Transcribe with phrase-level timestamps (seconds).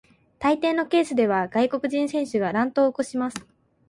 [0.39, 3.37] 大抵のケースでは外国人選手が乱闘を起こします。